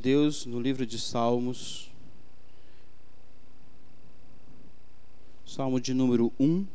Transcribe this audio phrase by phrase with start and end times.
[0.00, 1.90] Deus no livro de Salmos,
[5.44, 6.66] Salmo de número 1.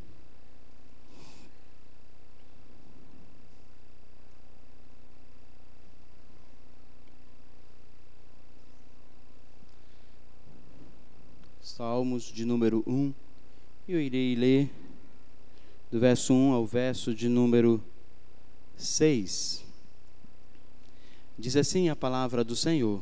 [11.63, 13.11] Salmos de número 1.
[13.89, 14.69] Eu irei ler
[15.89, 17.83] do verso 1 ao verso de número
[18.77, 19.65] 6.
[21.39, 23.01] Diz assim a palavra do Senhor: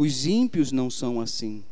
[0.00, 1.62] Os ímpios não são assim,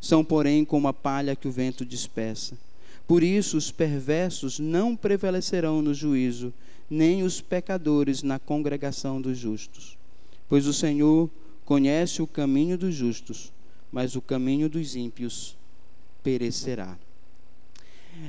[0.00, 2.58] são, porém, como a palha que o vento dispersa.
[3.06, 6.52] Por isso, os perversos não prevalecerão no juízo,
[6.90, 9.96] nem os pecadores na congregação dos justos.
[10.48, 11.30] Pois o Senhor
[11.64, 13.52] conhece o caminho dos justos,
[13.92, 15.56] mas o caminho dos ímpios
[16.20, 16.98] perecerá.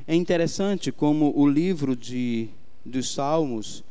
[0.05, 2.49] É interessante como o livro de,
[2.85, 3.83] dos Salmos,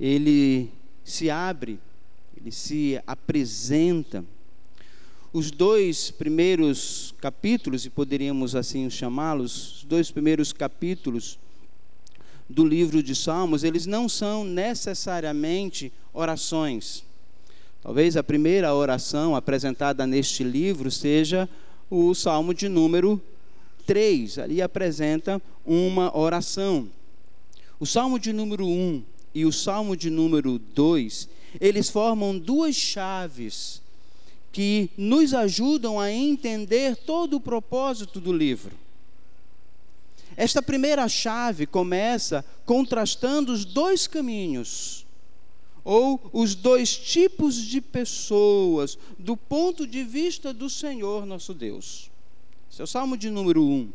[0.00, 0.68] ele
[1.04, 1.78] se abre,
[2.36, 4.24] ele se apresenta.
[5.36, 11.38] Os dois primeiros capítulos, e poderíamos assim chamá-los, os dois primeiros capítulos
[12.48, 17.04] do livro de Salmos, eles não são necessariamente orações.
[17.82, 21.46] Talvez a primeira oração apresentada neste livro seja
[21.90, 23.20] o Salmo de número
[23.84, 26.88] 3, ali apresenta uma oração.
[27.78, 31.28] O Salmo de número 1 e o Salmo de número 2,
[31.60, 33.84] eles formam duas chaves
[34.52, 38.76] que nos ajudam a entender todo o propósito do livro.
[40.36, 45.06] Esta primeira chave começa contrastando os dois caminhos,
[45.84, 52.10] ou os dois tipos de pessoas, do ponto de vista do Senhor nosso Deus.
[52.70, 53.88] Esse é o Salmo de número 1.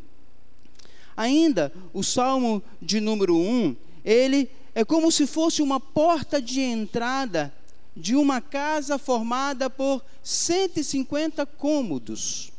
[1.18, 7.54] Ainda, o Salmo de número 1, ele é como se fosse uma porta de entrada
[7.96, 12.52] de uma casa formada por 150 cômodos.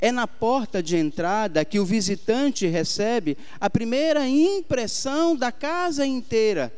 [0.00, 6.72] É na porta de entrada que o visitante recebe a primeira impressão da casa inteira.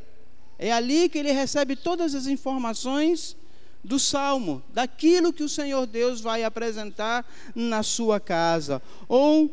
[0.58, 3.36] É ali que ele recebe todas as informações
[3.82, 8.80] do salmo, daquilo que o Senhor Deus vai apresentar na sua casa.
[9.08, 9.50] Ou,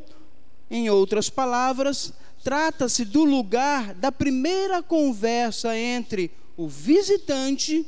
[0.70, 2.14] em outras palavras,
[2.44, 7.86] trata-se do lugar da primeira conversa entre o visitante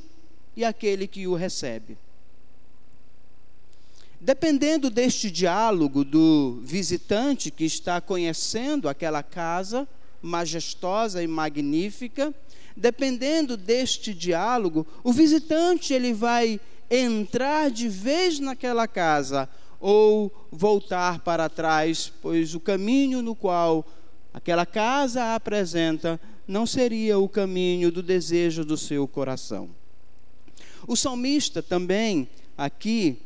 [0.55, 1.97] e aquele que o recebe.
[4.21, 9.87] Dependendo deste diálogo do visitante que está conhecendo aquela casa
[10.21, 12.33] majestosa e magnífica,
[12.75, 16.59] dependendo deste diálogo, o visitante ele vai
[16.91, 23.85] entrar de vez naquela casa ou voltar para trás, pois o caminho no qual
[24.33, 26.19] aquela casa apresenta
[26.49, 29.69] não seria o caminho do desejo do seu coração.
[30.87, 32.27] O salmista também
[32.57, 33.19] aqui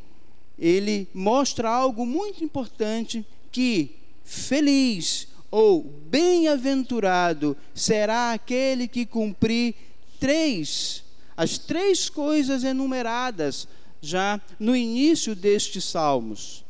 [0.60, 3.96] ele mostra algo muito importante que
[4.26, 9.74] feliz ou bem-aventurado será aquele que cumprir
[10.20, 11.06] três,
[11.38, 13.70] as três coisas enumeradas
[14.02, 16.66] já no início destes salmos.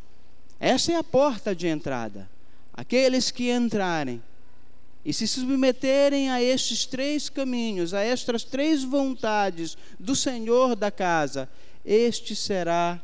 [0.59, 2.29] Essa é a porta de entrada.
[2.71, 4.21] Aqueles que entrarem
[5.05, 11.49] e se submeterem a estes três caminhos, a estas três vontades do Senhor da casa,
[11.85, 13.01] este será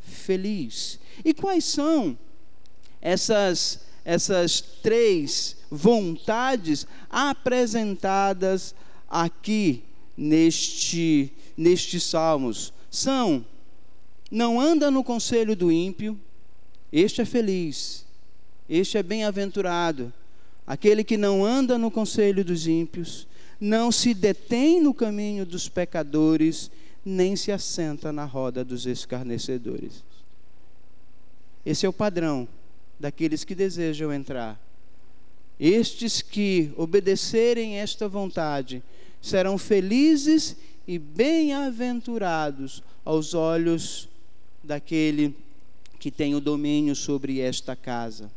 [0.00, 0.98] feliz.
[1.24, 2.18] E quais são
[3.00, 8.72] essas essas três vontades apresentadas
[9.08, 9.82] aqui
[10.16, 13.44] neste, nestes salmos são:
[14.30, 16.18] não anda no conselho do ímpio,
[16.92, 18.06] este é feliz,
[18.68, 20.12] este é bem-aventurado.
[20.66, 23.26] Aquele que não anda no conselho dos ímpios,
[23.60, 26.70] não se detém no caminho dos pecadores,
[27.04, 30.04] nem se assenta na roda dos escarnecedores.
[31.64, 32.48] Esse é o padrão
[32.98, 34.60] daqueles que desejam entrar.
[35.58, 38.82] Estes que obedecerem esta vontade
[39.22, 44.08] serão felizes e bem-aventurados aos olhos
[44.62, 45.34] daquele
[45.98, 48.30] que tem o domínio sobre esta casa.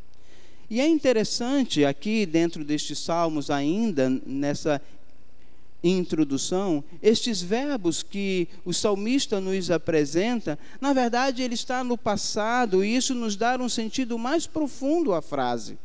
[0.70, 4.80] E é interessante aqui, dentro destes salmos, ainda, nessa
[5.84, 12.96] introdução, estes verbos que o salmista nos apresenta, na verdade ele está no passado e
[12.96, 15.78] isso nos dá um sentido mais profundo à frase.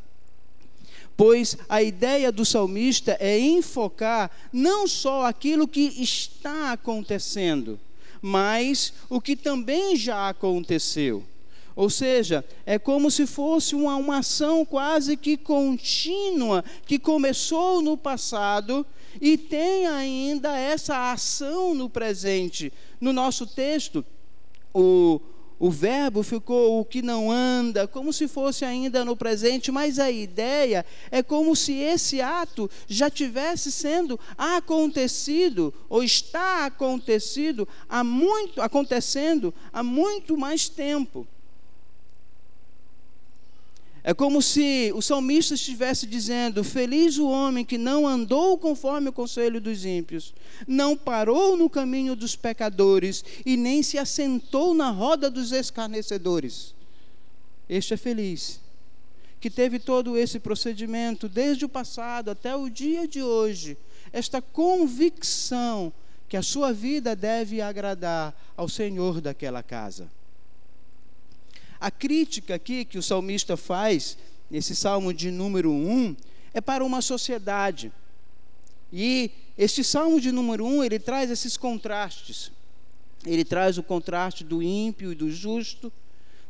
[1.16, 7.78] Pois a ideia do salmista é enfocar não só aquilo que está acontecendo,
[8.20, 11.25] mas o que também já aconteceu.
[11.76, 17.96] Ou seja, é como se fosse uma, uma ação quase que contínua, que começou no
[17.96, 18.86] passado
[19.20, 22.72] e tem ainda essa ação no presente.
[23.00, 24.04] No nosso texto,
[24.72, 25.20] o,
[25.58, 30.10] o verbo ficou o que não anda, como se fosse ainda no presente, mas a
[30.12, 38.62] ideia é como se esse ato já tivesse sendo acontecido ou está acontecido há muito
[38.62, 41.26] acontecendo há muito mais tempo.
[44.06, 49.12] É como se o salmista estivesse dizendo: Feliz o homem que não andou conforme o
[49.12, 50.34] conselho dos ímpios,
[50.68, 56.74] não parou no caminho dos pecadores e nem se assentou na roda dos escarnecedores.
[57.66, 58.60] Este é feliz,
[59.40, 63.74] que teve todo esse procedimento desde o passado até o dia de hoje,
[64.12, 65.90] esta convicção
[66.28, 70.10] que a sua vida deve agradar ao Senhor daquela casa.
[71.84, 74.16] A crítica aqui que o salmista faz,
[74.50, 76.16] nesse salmo de número 1,
[76.54, 77.92] é para uma sociedade.
[78.90, 82.50] E este salmo de número 1, ele traz esses contrastes.
[83.26, 85.92] Ele traz o contraste do ímpio e do justo,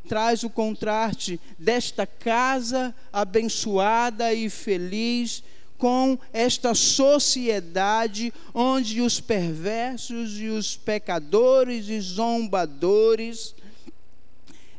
[0.07, 5.43] traz o contraste desta casa abençoada e feliz
[5.77, 13.53] com esta sociedade onde os perversos e os pecadores e zombadores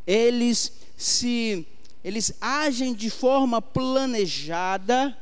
[0.07, 1.67] eles se
[2.03, 5.17] eles agem de forma planejada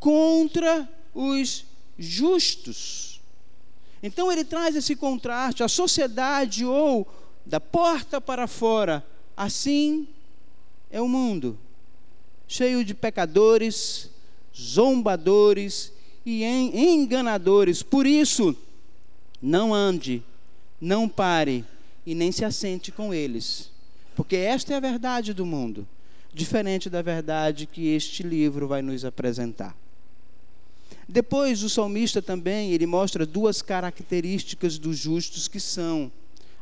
[0.00, 1.66] contra os
[1.98, 3.20] justos.
[4.02, 7.06] Então ele traz esse contraste, a sociedade ou
[7.44, 9.06] da porta para fora,
[9.36, 10.08] assim
[10.90, 11.58] é o mundo,
[12.46, 14.08] cheio de pecadores,
[14.56, 15.92] zombadores
[16.24, 17.82] e enganadores.
[17.82, 18.56] Por isso,
[19.42, 20.22] não ande,
[20.80, 21.66] não pare
[22.06, 23.70] e nem se assente com eles
[24.18, 25.86] porque esta é a verdade do mundo,
[26.34, 29.76] diferente da verdade que este livro vai nos apresentar.
[31.08, 36.10] Depois, o salmista também, ele mostra duas características dos justos que são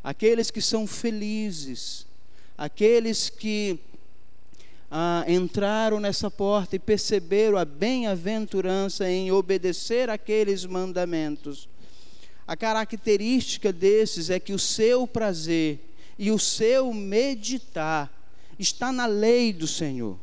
[0.04, 2.06] aqueles que são felizes,
[2.58, 3.78] aqueles que
[4.90, 11.66] ah, entraram nessa porta e perceberam a bem-aventurança em obedecer aqueles mandamentos.
[12.46, 15.80] A característica desses é que o seu prazer
[16.18, 18.10] e o seu meditar
[18.58, 20.18] está na lei do Senhor.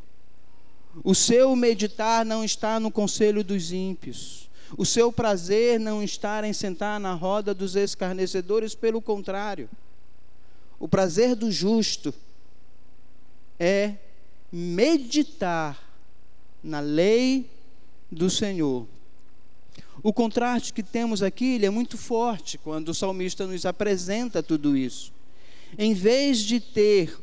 [1.04, 4.50] O seu meditar não está no conselho dos ímpios.
[4.78, 9.70] O seu prazer não está em sentar na roda dos escarnecedores, pelo contrário.
[10.80, 12.14] O prazer do justo
[13.60, 13.96] é
[14.52, 15.80] meditar
[16.64, 17.50] na lei
[18.12, 18.88] do Senhor.
[20.02, 25.14] O contraste que temos aqui é muito forte quando o salmista nos apresenta tudo isso
[25.78, 27.18] em vez de ter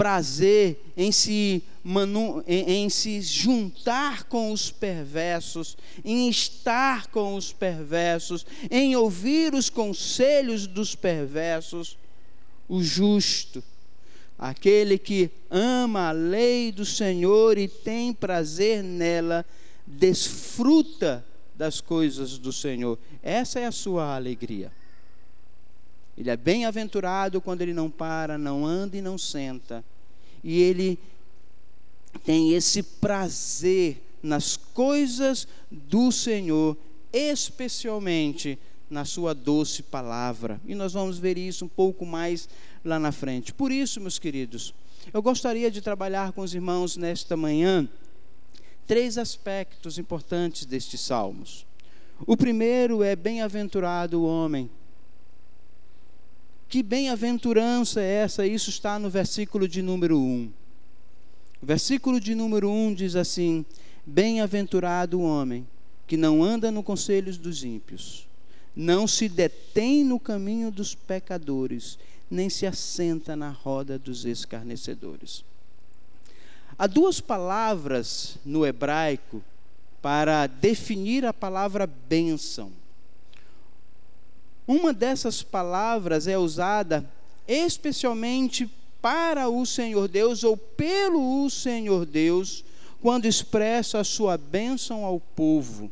[0.00, 7.52] prazer em se, manu, em, em, se juntar com os perversos, em estar com os
[7.52, 11.98] perversos, em ouvir os conselhos dos perversos,
[12.66, 13.62] o justo,
[14.38, 19.44] aquele que ama a lei do Senhor e tem prazer nela,
[19.86, 21.22] desfruta
[21.54, 22.98] das coisas do Senhor.
[23.22, 24.72] Essa é a sua alegria.
[26.16, 29.84] Ele é bem-aventurado quando ele não para, não anda e não senta.
[30.42, 30.98] E ele
[32.24, 36.76] tem esse prazer nas coisas do Senhor,
[37.12, 38.58] especialmente
[38.90, 40.60] na sua doce palavra.
[40.66, 42.48] E nós vamos ver isso um pouco mais
[42.84, 43.54] lá na frente.
[43.54, 44.74] Por isso, meus queridos,
[45.12, 47.88] eu gostaria de trabalhar com os irmãos nesta manhã
[48.86, 51.64] três aspectos importantes destes salmos.
[52.26, 54.68] O primeiro é bem-aventurado o homem
[56.70, 58.46] que bem-aventurança é essa?
[58.46, 60.52] Isso está no versículo de número 1.
[61.60, 63.66] O versículo de número 1 diz assim:
[64.06, 65.66] Bem-aventurado o homem
[66.06, 68.24] que não anda no conselho dos ímpios,
[68.74, 71.98] não se detém no caminho dos pecadores,
[72.30, 75.44] nem se assenta na roda dos escarnecedores.
[76.78, 79.42] Há duas palavras no hebraico
[80.00, 82.70] para definir a palavra bênção.
[84.70, 87.04] Uma dessas palavras é usada
[87.48, 88.70] especialmente
[89.02, 92.64] para o Senhor Deus ou pelo Senhor Deus
[93.02, 95.90] quando expressa a sua bênção ao povo.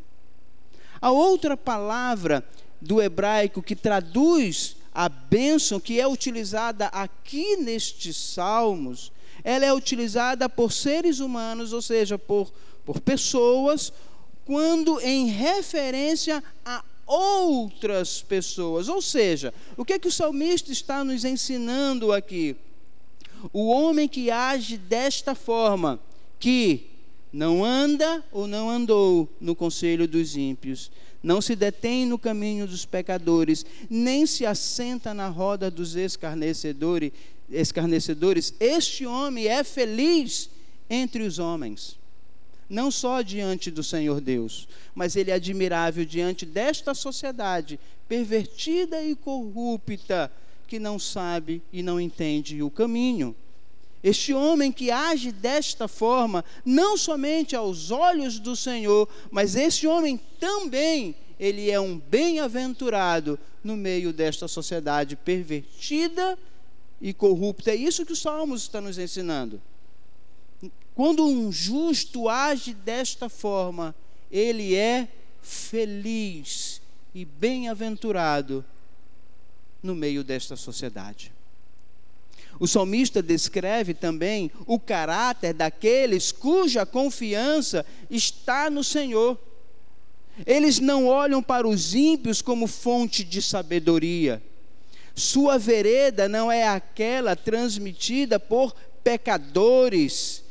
[1.00, 2.44] A outra palavra
[2.80, 9.10] do hebraico que traduz a bênção que é utilizada aqui nestes salmos,
[9.42, 12.52] ela é utilizada por seres humanos, ou seja, por,
[12.86, 13.92] por pessoas,
[14.44, 18.88] quando em referência a outras pessoas.
[18.88, 22.54] Ou seja, o que é que o salmista está nos ensinando aqui?
[23.52, 25.98] O homem que age desta forma,
[26.38, 26.86] que
[27.32, 30.90] não anda ou não andou no conselho dos ímpios,
[31.22, 37.12] não se detém no caminho dos pecadores, nem se assenta na roda dos escarnecedores,
[37.50, 38.54] escarnecedores.
[38.60, 40.48] Este homem é feliz
[40.88, 41.97] entre os homens,
[42.68, 49.14] não só diante do Senhor Deus, mas ele é admirável diante desta sociedade pervertida e
[49.14, 50.30] corrupta
[50.66, 53.34] que não sabe e não entende o caminho.
[54.02, 60.20] Este homem que age desta forma, não somente aos olhos do Senhor, mas este homem
[60.38, 66.38] também, ele é um bem-aventurado no meio desta sociedade pervertida
[67.00, 67.70] e corrupta.
[67.70, 69.60] É isso que o Salmos está nos ensinando.
[70.98, 73.94] Quando um justo age desta forma,
[74.32, 75.06] ele é
[75.40, 76.82] feliz
[77.14, 78.64] e bem-aventurado
[79.80, 81.32] no meio desta sociedade.
[82.58, 89.38] O salmista descreve também o caráter daqueles cuja confiança está no Senhor.
[90.44, 94.42] Eles não olham para os ímpios como fonte de sabedoria.
[95.14, 98.74] Sua vereda não é aquela transmitida por
[99.04, 100.47] pecadores.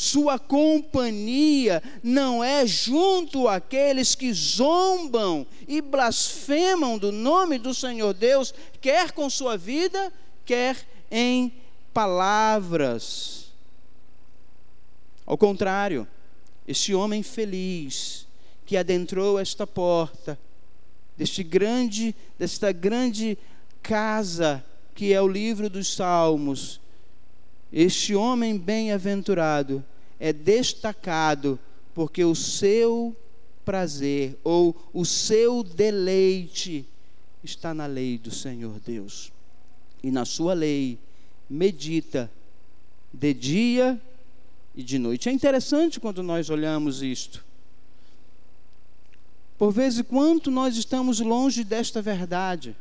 [0.00, 8.54] Sua companhia não é junto àqueles que zombam e blasfemam do nome do Senhor Deus,
[8.80, 10.10] quer com sua vida,
[10.46, 11.52] quer em
[11.92, 13.52] palavras.
[15.26, 16.08] Ao contrário,
[16.66, 18.26] este homem feliz
[18.64, 20.38] que adentrou esta porta,
[21.14, 23.36] deste grande, desta grande
[23.82, 24.64] casa
[24.94, 26.80] que é o livro dos Salmos,
[27.70, 29.84] este homem bem-aventurado
[30.20, 31.58] é destacado
[31.94, 33.16] porque o seu
[33.64, 36.86] prazer ou o seu deleite
[37.42, 39.32] está na lei do Senhor Deus
[40.02, 40.98] e na sua lei
[41.48, 42.30] medita
[43.12, 44.00] de dia
[44.74, 45.28] e de noite.
[45.28, 47.44] É interessante quando nós olhamos isto.
[49.58, 52.76] Por vezes, quanto nós estamos longe desta verdade.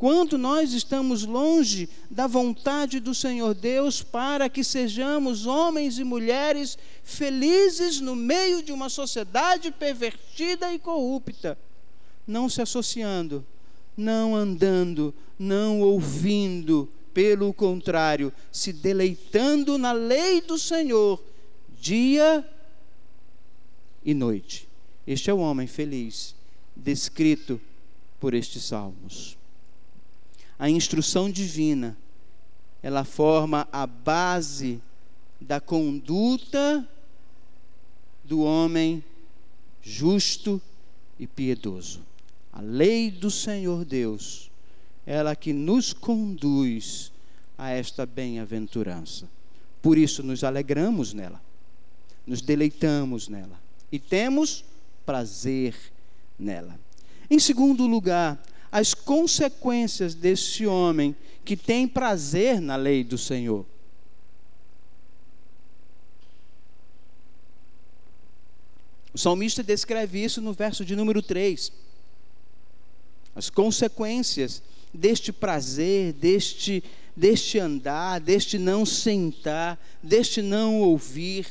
[0.00, 6.76] Quanto nós estamos longe da vontade do Senhor Deus para que sejamos homens e mulheres
[7.04, 11.56] felizes no meio de uma sociedade pervertida e corrupta,
[12.26, 13.46] não se associando
[14.00, 21.22] não andando, não ouvindo, pelo contrário, se deleitando na lei do Senhor,
[21.78, 22.44] dia
[24.04, 24.68] e noite.
[25.06, 26.34] Este é o homem feliz,
[26.74, 27.60] descrito
[28.18, 29.36] por estes salmos.
[30.60, 31.96] A instrução divina,
[32.82, 34.78] ela forma a base
[35.40, 36.86] da conduta
[38.22, 39.02] do homem
[39.80, 40.60] justo
[41.18, 42.02] e piedoso.
[42.52, 44.50] A lei do Senhor Deus,
[45.06, 47.10] ela que nos conduz
[47.56, 49.26] a esta bem-aventurança.
[49.80, 51.40] Por isso nos alegramos nela,
[52.26, 53.58] nos deleitamos nela
[53.90, 54.62] e temos
[55.06, 55.74] prazer
[56.38, 56.78] nela.
[57.30, 58.38] Em segundo lugar,
[58.70, 63.66] as consequências desse homem que tem prazer na lei do Senhor.
[69.12, 71.72] O salmista descreve isso no verso de número 3
[73.34, 74.62] as consequências
[74.92, 76.82] deste prazer, deste,
[77.16, 81.46] deste andar, deste não sentar, deste não ouvir.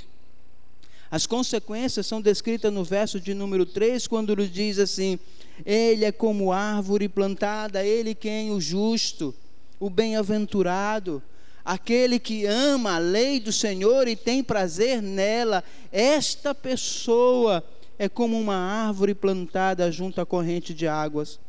[1.12, 5.18] As consequências são descritas no verso de número 3, quando ele diz assim:
[5.66, 8.52] Ele é como árvore plantada, ele quem?
[8.52, 9.34] O justo,
[9.80, 11.22] o bem-aventurado,
[11.66, 15.64] aquele que ama a lei do Senhor e tem prazer nela.
[15.92, 17.64] Esta pessoa
[17.98, 21.40] é como uma árvore plantada junto à corrente de águas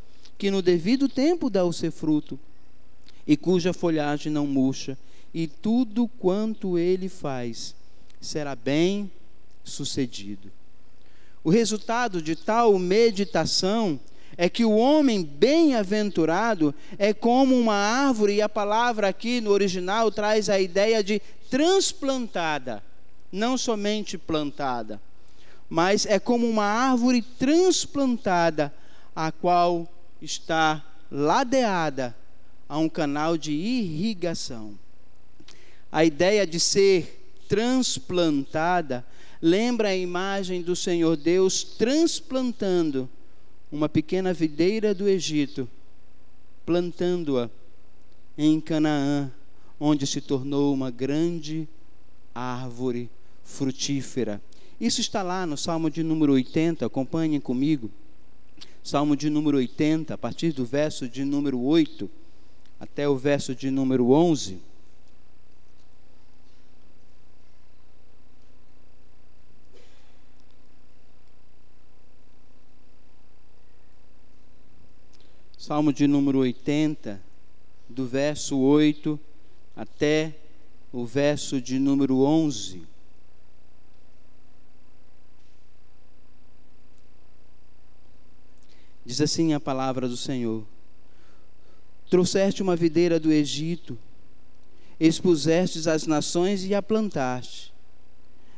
[0.40, 2.40] que no devido tempo dá o seu fruto,
[3.26, 4.96] e cuja folhagem não murcha,
[5.34, 7.76] e tudo quanto ele faz
[8.18, 9.10] será bem
[9.70, 10.52] sucedido.
[11.42, 13.98] O resultado de tal meditação
[14.36, 20.10] é que o homem bem-aventurado é como uma árvore, e a palavra aqui no original
[20.10, 22.82] traz a ideia de transplantada,
[23.32, 25.00] não somente plantada,
[25.68, 28.72] mas é como uma árvore transplantada,
[29.14, 29.88] a qual
[30.20, 32.16] está ladeada
[32.68, 34.78] a um canal de irrigação.
[35.90, 39.04] A ideia de ser transplantada
[39.40, 43.08] lembra a imagem do Senhor Deus transplantando
[43.72, 45.68] uma pequena videira do Egito,
[46.66, 47.48] plantando-a
[48.36, 49.30] em Canaã,
[49.78, 51.68] onde se tornou uma grande
[52.34, 53.08] árvore
[53.44, 54.42] frutífera.
[54.80, 57.90] Isso está lá no Salmo de número 80, acompanhem comigo.
[58.82, 62.10] Salmo de número 80, a partir do verso de número 8
[62.78, 64.58] até o verso de número 11.
[75.60, 77.20] Salmo de número 80,
[77.86, 79.20] do verso 8
[79.76, 80.34] até
[80.90, 82.80] o verso de número 11.
[89.04, 90.64] Diz assim a palavra do Senhor:
[92.08, 93.98] Trouxeste uma videira do Egito,
[94.98, 97.70] expusestes as nações e a plantaste.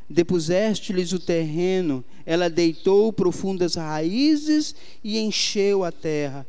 [0.09, 6.47] Depuseste-lhes o terreno, ela deitou profundas raízes e encheu a terra.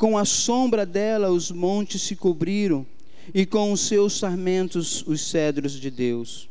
[0.00, 2.86] Com a sombra dela os montes se cobriram,
[3.34, 6.48] e com os seus sarmentos os cedros de Deus.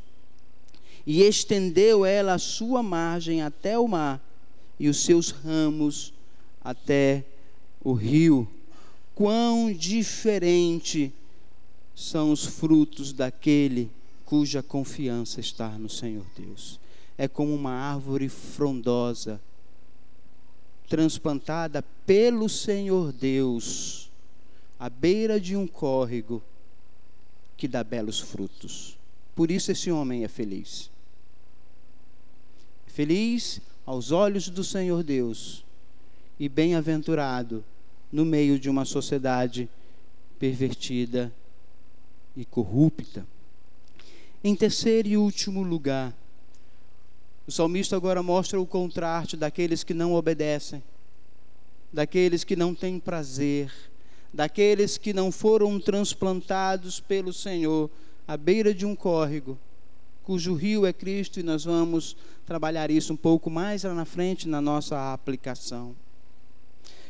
[1.04, 4.24] E estendeu ela a sua margem até o mar,
[4.80, 6.14] e os seus ramos
[6.64, 7.26] até
[7.84, 8.48] o rio.
[9.16, 11.12] Quão diferente
[11.96, 13.90] são os frutos daquele
[14.26, 16.80] cuja confiança está no Senhor Deus.
[17.18, 19.42] É como uma árvore frondosa
[20.90, 24.10] transplantada pelo Senhor Deus,
[24.80, 26.42] à beira de um córrego
[27.56, 28.98] que dá belos frutos.
[29.36, 30.90] Por isso esse homem é feliz.
[32.88, 35.64] Feliz aos olhos do Senhor Deus
[36.40, 37.64] e bem-aventurado
[38.12, 39.70] no meio de uma sociedade
[40.40, 41.32] pervertida
[42.36, 43.26] e corrupta.
[44.44, 46.16] Em terceiro e último lugar,
[47.50, 50.84] o salmista agora mostra o contraste daqueles que não obedecem,
[51.92, 53.74] daqueles que não têm prazer,
[54.32, 57.90] daqueles que não foram transplantados pelo Senhor
[58.28, 59.58] à beira de um córrego,
[60.24, 64.48] cujo rio é Cristo, e nós vamos trabalhar isso um pouco mais lá na frente
[64.48, 65.96] na nossa aplicação.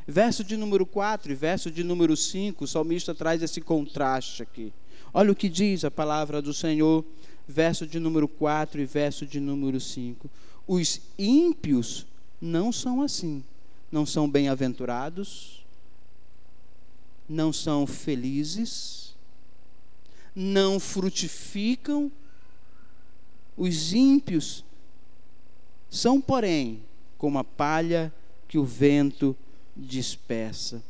[0.08, 4.72] Verso de número 4 e verso de número 5, o salmista traz esse contraste aqui.
[5.14, 7.04] Olha o que diz a palavra do Senhor
[7.50, 10.30] verso de número 4 e verso de número 5.
[10.68, 12.06] Os ímpios
[12.40, 13.44] não são assim.
[13.92, 15.66] Não são bem-aventurados,
[17.28, 19.16] não são felizes,
[20.36, 22.12] não frutificam.
[23.58, 24.64] Os ímpios
[25.90, 26.84] são, porém,
[27.18, 28.14] como a palha
[28.48, 29.36] que o vento
[29.76, 30.84] dispersa.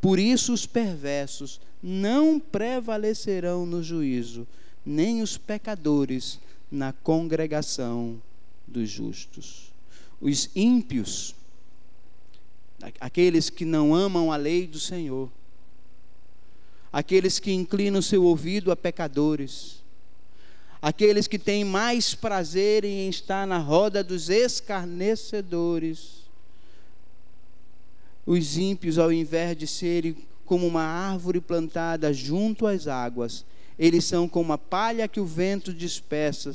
[0.00, 4.48] Por isso os perversos não prevalecerão no juízo,
[4.86, 6.38] nem os pecadores
[6.70, 8.22] na congregação
[8.64, 9.72] dos justos.
[10.20, 11.34] Os ímpios,
[13.00, 15.28] aqueles que não amam a lei do Senhor,
[16.92, 19.82] aqueles que inclinam seu ouvido a pecadores,
[20.80, 26.24] aqueles que têm mais prazer em estar na roda dos escarnecedores.
[28.24, 33.44] Os ímpios, ao invés de serem como uma árvore plantada junto às águas,
[33.78, 36.54] eles são como a palha que o vento dispersa.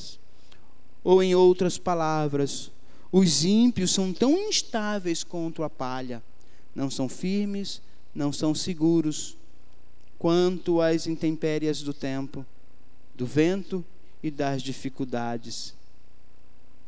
[1.03, 2.71] Ou, em outras palavras,
[3.11, 6.23] os ímpios são tão instáveis quanto a palha,
[6.73, 7.81] não são firmes,
[8.13, 9.37] não são seguros,
[10.17, 12.45] quanto as intempéries do tempo,
[13.15, 13.83] do vento
[14.21, 15.73] e das dificuldades,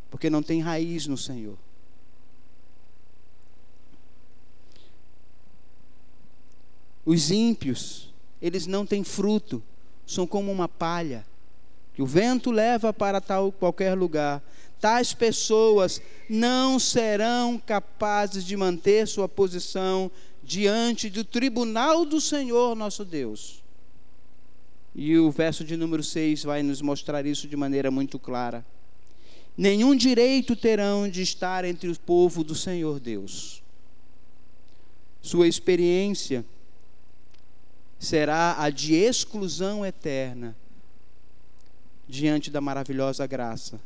[0.09, 1.57] porque não tem raiz no Senhor.
[7.05, 9.61] Os ímpios, eles não têm fruto,
[10.05, 11.25] são como uma palha
[11.93, 14.41] que o vento leva para tal qualquer lugar.
[14.79, 20.11] Tais pessoas não serão capazes de manter sua posição
[20.43, 23.63] diante do tribunal do Senhor nosso Deus.
[24.95, 28.65] E o verso de número 6 vai nos mostrar isso de maneira muito clara.
[29.55, 33.61] Nenhum direito terão de estar entre o povo do Senhor Deus.
[35.21, 36.43] Sua experiência
[37.99, 40.55] será a de exclusão eterna
[42.07, 43.79] diante da maravilhosa graça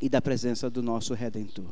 [0.00, 1.70] e da presença do nosso Redentor.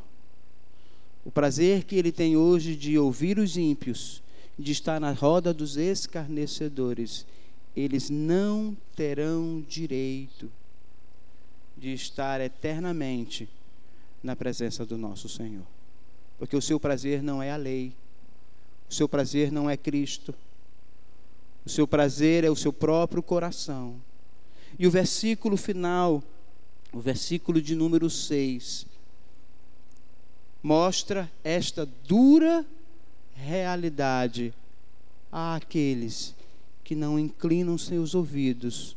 [1.25, 4.23] O prazer que ele tem hoje de ouvir os ímpios,
[4.59, 7.27] de estar na roda dos escarnecedores,
[7.77, 10.51] eles não terão direito
[11.77, 13.49] de estar eternamente
[14.23, 15.67] na presença do nosso Senhor.
[16.39, 17.93] Porque o seu prazer não é a lei,
[18.93, 20.35] o seu prazer não é Cristo.
[21.65, 23.97] O seu prazer é o seu próprio coração.
[24.79, 26.23] E o versículo final,
[26.93, 28.85] o versículo de número 6,
[30.63, 32.67] mostra esta dura
[33.35, 34.53] realidade
[35.33, 36.35] àqueles
[36.85, 38.95] que não inclinam seus ouvidos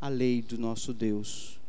[0.00, 1.60] à lei do nosso Deus.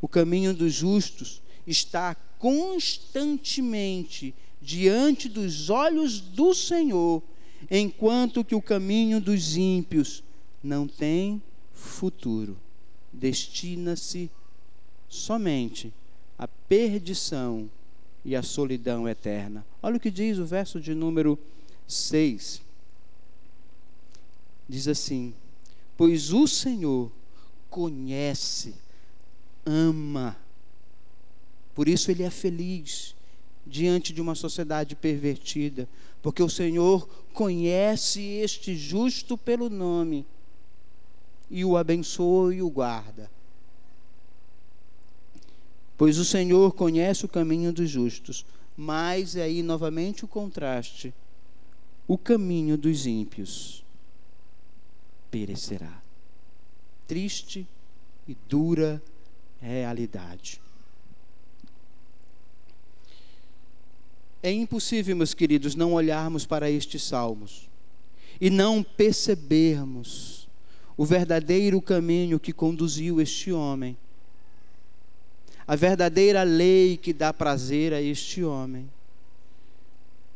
[0.00, 7.22] O caminho dos justos está constantemente diante dos olhos do Senhor,
[7.70, 10.22] enquanto que o caminho dos ímpios
[10.62, 11.42] não tem
[11.72, 12.56] futuro.
[13.12, 14.30] Destina-se
[15.08, 15.92] somente
[16.38, 17.70] à perdição
[18.24, 19.64] e à solidão eterna.
[19.82, 21.38] Olha o que diz o verso de número
[21.86, 22.60] 6.
[24.68, 25.32] Diz assim:
[25.96, 27.10] Pois o Senhor
[27.70, 28.74] conhece,
[29.64, 30.36] ama,
[31.74, 33.14] por isso ele é feliz
[33.68, 35.88] diante de uma sociedade pervertida,
[36.22, 40.26] porque o Senhor conhece este justo pelo nome
[41.50, 43.30] e o abençoa e o guarda.
[45.96, 48.44] Pois o Senhor conhece o caminho dos justos,
[48.76, 51.12] mas é aí novamente o contraste:
[52.06, 53.84] o caminho dos ímpios
[55.30, 56.00] perecerá.
[57.06, 57.66] Triste
[58.26, 59.02] e dura
[59.60, 60.60] realidade.
[64.42, 67.68] É impossível, meus queridos, não olharmos para estes salmos
[68.40, 70.48] e não percebermos
[70.96, 73.96] o verdadeiro caminho que conduziu este homem,
[75.66, 78.88] a verdadeira lei que dá prazer a este homem.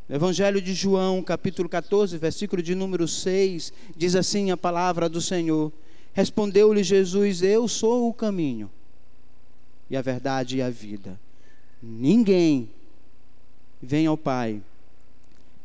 [0.09, 5.21] No Evangelho de João, capítulo 14, versículo de número 6, diz assim a palavra do
[5.21, 5.73] Senhor:
[6.13, 8.71] Respondeu-lhe Jesus: Eu sou o caminho,
[9.89, 11.19] e a verdade e a vida.
[11.81, 12.69] Ninguém
[13.83, 14.63] vem ao Pai,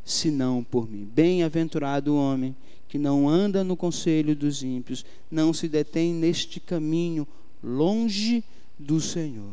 [0.04, 1.08] senão por mim.
[1.14, 2.56] Bem-aventurado o homem
[2.88, 7.28] que não anda no conselho dos ímpios, não se detém neste caminho
[7.62, 8.42] longe
[8.78, 9.52] do Senhor.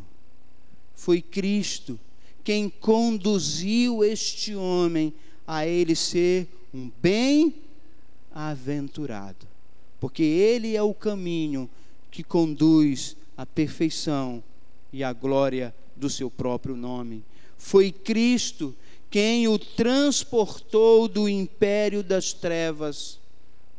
[0.96, 2.00] Foi Cristo
[2.44, 5.14] quem conduziu este homem
[5.48, 9.48] a ele ser um bem-aventurado,
[10.00, 11.70] porque ele é o caminho
[12.12, 14.44] que conduz à perfeição
[14.94, 17.24] e à glória do seu próprio nome.
[17.66, 18.76] Foi Cristo
[19.10, 23.20] quem o transportou do império das trevas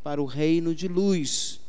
[0.03, 1.61] para o reino de luz.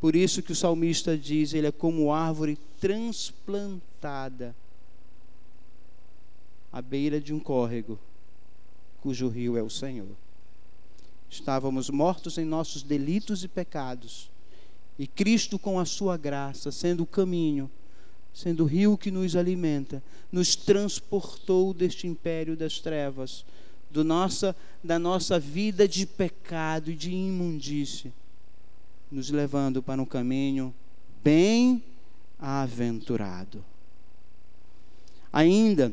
[0.00, 4.56] Por isso que o salmista diz, ele é como árvore transplantada
[6.72, 7.98] à beira de um córrego,
[9.02, 10.16] cujo rio é o Senhor.
[11.28, 14.30] Estávamos mortos em nossos delitos e pecados,
[14.98, 17.70] e Cristo, com a sua graça, sendo o caminho,
[18.32, 23.44] sendo o rio que nos alimenta, nos transportou deste império das trevas,
[23.90, 28.12] do nossa, da nossa vida de pecado e de imundície,
[29.10, 30.74] nos levando para um caminho
[31.22, 31.82] bem
[32.38, 33.62] aventurado.
[35.30, 35.92] Ainda,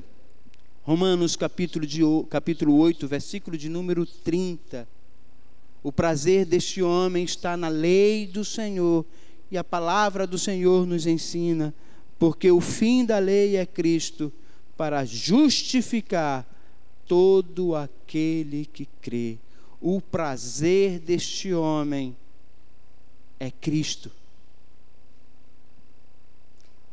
[0.84, 4.88] Romanos capítulo, de, capítulo 8, versículo de número 30.
[5.84, 9.06] O prazer deste homem está na lei do Senhor,
[9.52, 11.74] e a palavra do Senhor nos ensina
[12.20, 14.32] porque o fim da lei é Cristo
[14.76, 16.46] para justificar
[17.08, 19.38] todo aquele que crê.
[19.82, 22.16] O prazer deste homem
[23.40, 24.12] é Cristo.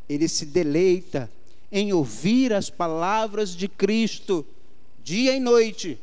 [0.09, 1.29] Ele se deleita
[1.73, 4.47] em ouvir as palavras de Cristo
[5.03, 5.99] dia e noite.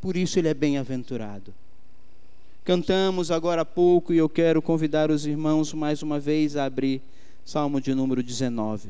[0.00, 1.54] Por isso ele é bem-aventurado.
[2.62, 7.00] Cantamos agora há pouco e eu quero convidar os irmãos mais uma vez a abrir
[7.46, 8.88] Salmo de número 19.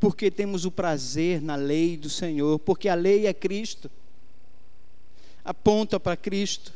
[0.00, 3.90] Porque temos o prazer na lei do Senhor, porque a lei é Cristo,
[5.44, 6.72] aponta para Cristo,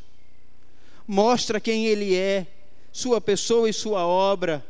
[1.08, 2.46] mostra quem Ele é,
[2.92, 4.62] Sua pessoa e Sua obra.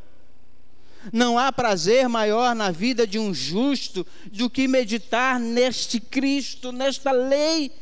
[1.11, 7.11] Não há prazer maior na vida de um justo do que meditar neste Cristo, nesta
[7.11, 7.73] lei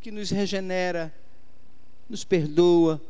[0.00, 1.14] que nos regenera,
[2.08, 3.00] nos perdoa,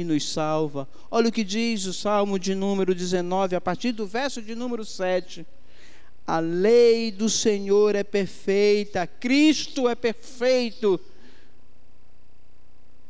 [0.00, 0.88] e nos salva.
[1.10, 4.84] Olha o que diz o Salmo de número 19, a partir do verso de número
[4.84, 5.44] 7.
[6.26, 11.00] A lei do Senhor é perfeita, Cristo é perfeito.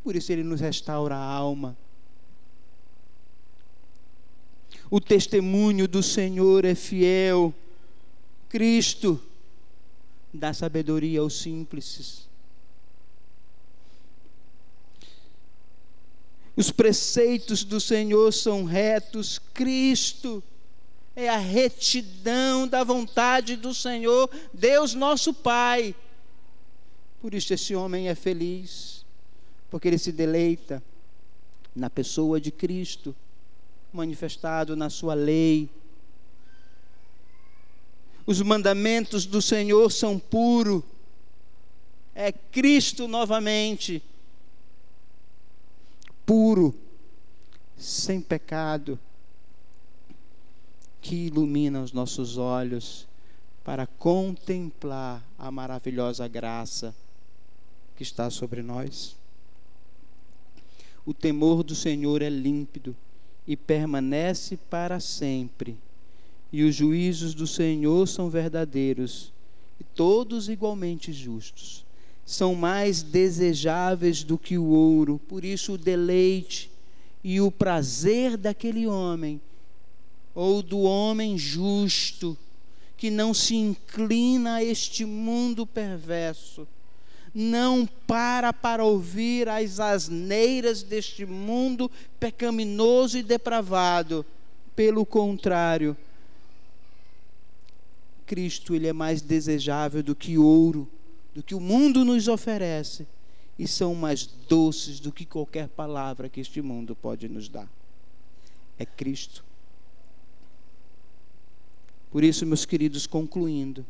[0.03, 1.77] Por isso ele nos restaura a alma.
[4.91, 7.53] O testemunho do Senhor é fiel.
[8.49, 9.21] Cristo
[10.33, 12.28] dá sabedoria aos simples.
[16.59, 19.41] Os preceitos do Senhor são retos.
[19.55, 20.43] Cristo
[21.15, 25.95] é a retidão da vontade do Senhor, Deus nosso Pai.
[27.23, 29.07] Por isso esse homem é feliz,
[29.71, 30.83] porque ele se deleita
[31.77, 33.15] na pessoa de Cristo,
[33.93, 35.71] manifestado na sua lei.
[38.27, 40.83] Os mandamentos do Senhor são puros.
[42.17, 44.03] É Cristo novamente,
[46.29, 46.75] puro,
[47.75, 48.99] sem pecado,
[51.01, 53.09] que ilumina os nossos olhos
[53.65, 56.95] para contemplar a maravilhosa graça
[57.97, 59.17] que está sobre nós.
[61.07, 62.95] O temor do Senhor é límpido
[63.47, 65.79] e permanece para sempre,
[66.53, 69.33] e os juízos do Senhor são verdadeiros
[69.81, 71.88] e todos igualmente justos.
[72.29, 76.71] São mais desejáveis do que o ouro, por isso o deleite
[77.25, 79.41] e o prazer daquele homem,
[80.35, 82.37] ou do homem justo,
[82.99, 86.69] que não se inclina a este mundo perverso,
[87.35, 94.23] não para para ouvir as asneiras deste mundo pecaminoso e depravado.
[94.77, 95.97] Pelo contrário,
[98.27, 100.87] Cristo ele é mais desejável do que ouro,
[101.39, 103.07] do que o mundo nos oferece,
[103.57, 107.71] e são mais doces do que qualquer palavra que este mundo pode nos dar.
[108.77, 109.45] É Cristo.
[112.11, 113.87] Por isso, meus queridos, concluindo,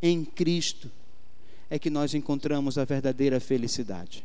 [0.00, 0.88] em Cristo
[1.68, 4.24] é que nós encontramos a verdadeira felicidade.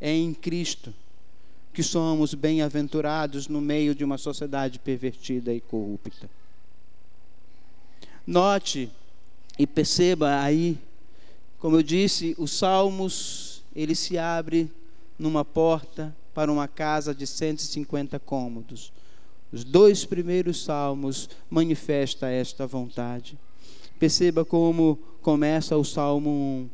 [0.00, 0.94] É em Cristo
[1.74, 6.30] que somos bem-aventurados no meio de uma sociedade pervertida e corrupta.
[8.26, 8.90] Note
[9.58, 10.78] e perceba aí,
[11.58, 14.70] como eu disse, os Salmos, ele se abre
[15.18, 18.92] numa porta para uma casa de 150 cômodos.
[19.52, 23.36] Os dois primeiros salmos manifesta esta vontade.
[23.98, 26.70] Perceba como começa o Salmo 1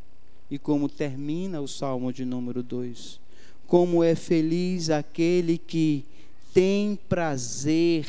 [0.53, 3.19] e como termina o Salmo de número 2.
[3.67, 6.05] Como é feliz aquele que
[6.53, 8.07] tem prazer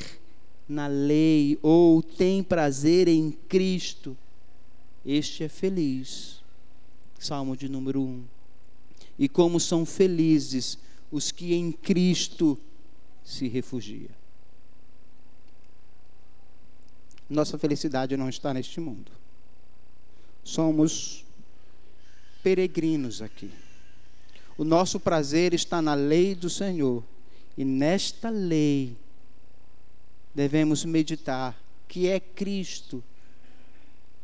[0.67, 4.17] na lei ou tem prazer em Cristo.
[5.05, 6.41] Este é feliz.
[7.19, 8.23] Salmo de número 1.
[9.17, 10.77] E como são felizes
[11.11, 12.57] os que em Cristo
[13.23, 14.15] se refugiam.
[17.29, 19.11] Nossa felicidade não está neste mundo.
[20.43, 21.25] Somos
[22.41, 23.51] peregrinos aqui.
[24.57, 27.03] O nosso prazer está na lei do Senhor.
[27.57, 28.95] E nesta lei
[30.37, 33.03] devemos meditar que é Cristo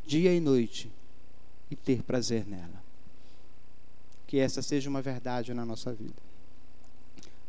[0.05, 0.91] dia e noite
[1.71, 2.83] e ter prazer nela.
[4.27, 6.21] Que essa seja uma verdade na nossa vida.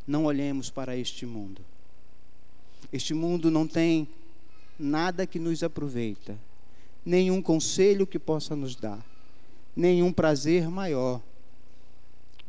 [0.07, 1.61] Não olhemos para este mundo.
[2.90, 4.09] Este mundo não tem
[4.79, 6.38] nada que nos aproveita,
[7.05, 9.05] nenhum conselho que possa nos dar,
[9.77, 11.20] nenhum prazer maior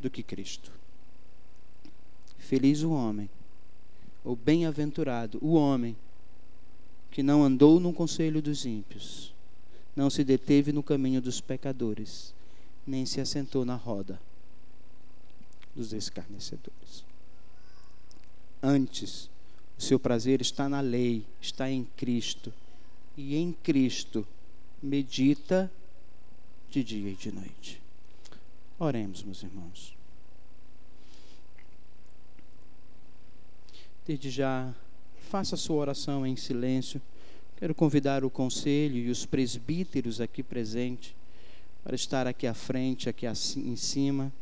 [0.00, 0.72] do que Cristo.
[2.38, 3.28] Feliz o homem,
[4.24, 5.94] ou bem-aventurado o homem
[7.16, 9.32] que não andou no conselho dos ímpios,
[9.96, 12.34] não se deteve no caminho dos pecadores,
[12.86, 14.20] nem se assentou na roda
[15.74, 17.02] dos escarnecedores.
[18.62, 19.30] Antes,
[19.78, 22.52] o seu prazer está na lei, está em Cristo.
[23.16, 24.28] E em Cristo
[24.82, 25.72] medita
[26.70, 27.80] de dia e de noite.
[28.78, 29.96] Oremos, meus irmãos.
[34.06, 34.74] Desde já,
[35.26, 37.02] faça sua oração em silêncio.
[37.58, 41.14] Quero convidar o conselho e os presbíteros aqui presentes
[41.82, 44.32] para estar aqui à frente, aqui em cima,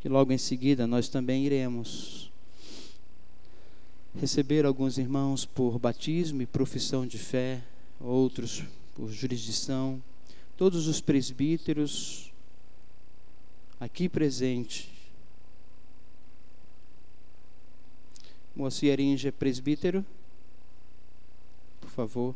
[0.00, 2.30] que logo em seguida nós também iremos
[4.20, 7.62] receber alguns irmãos por batismo e profissão de fé,
[8.00, 8.62] outros
[8.94, 10.02] por jurisdição,
[10.56, 12.30] todos os presbíteros
[13.80, 14.88] aqui presentes.
[18.54, 20.04] Moacir Aringe é presbítero,
[21.92, 22.34] favor.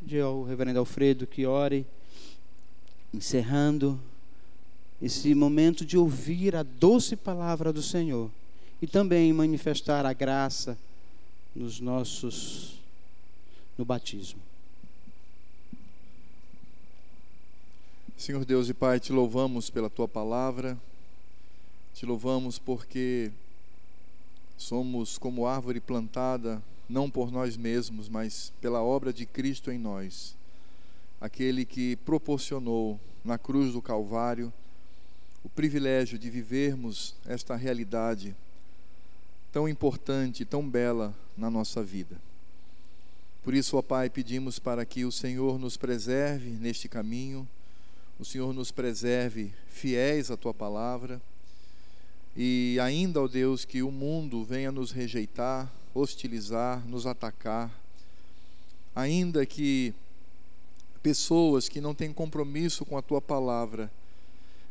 [0.00, 1.86] Pedir ao reverendo Alfredo que ore,
[3.14, 4.00] encerrando
[5.00, 8.30] esse momento de ouvir a doce palavra do Senhor
[8.80, 10.76] e também manifestar a graça
[11.54, 12.80] nos nossos
[13.76, 14.40] no batismo.
[18.16, 20.78] Senhor Deus e Pai, te louvamos pela tua palavra.
[21.94, 23.32] Te louvamos porque
[24.56, 30.36] somos como árvore plantada não por nós mesmos, mas pela obra de Cristo em nós.
[31.18, 34.52] Aquele que proporcionou na cruz do Calvário
[35.42, 38.36] o privilégio de vivermos esta realidade
[39.50, 42.16] tão importante, tão bela na nossa vida.
[43.42, 47.48] Por isso, ó Pai, pedimos para que o Senhor nos preserve neste caminho,
[48.20, 51.20] o Senhor nos preserve fiéis à tua palavra,
[52.36, 57.70] e ainda, ó Deus, que o mundo venha nos rejeitar, hostilizar, nos atacar,
[58.94, 59.94] ainda que
[61.02, 63.90] pessoas que não têm compromisso com a tua palavra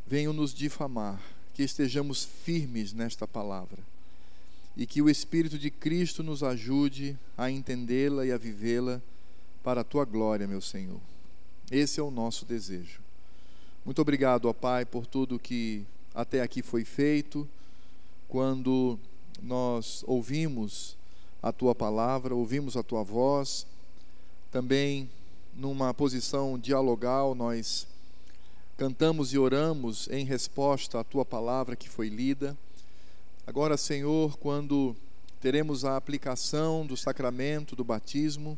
[0.07, 1.21] venham nos difamar,
[1.53, 3.79] que estejamos firmes nesta palavra
[4.75, 9.01] e que o Espírito de Cristo nos ajude a entendê-la e a vivê-la
[9.63, 10.99] para a tua glória, meu Senhor.
[11.69, 13.01] Esse é o nosso desejo.
[13.85, 17.47] Muito obrigado, ó Pai, por tudo que até aqui foi feito,
[18.27, 18.97] quando
[19.41, 20.95] nós ouvimos
[21.41, 23.65] a tua palavra, ouvimos a tua voz,
[24.51, 25.09] também
[25.55, 27.87] numa posição dialogal, nós
[28.77, 32.57] cantamos e oramos em resposta à tua palavra que foi lida.
[33.45, 34.95] Agora, Senhor, quando
[35.39, 38.57] teremos a aplicação do sacramento do batismo,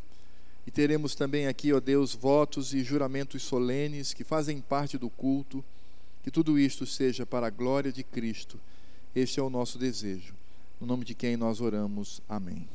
[0.65, 5.63] e teremos também aqui, ó Deus, votos e juramentos solenes que fazem parte do culto,
[6.23, 8.57] que tudo isto seja para a glória de Cristo.
[9.13, 10.33] Este é o nosso desejo.
[10.83, 12.19] No nome de quem nós oramos.
[12.27, 12.67] Amém.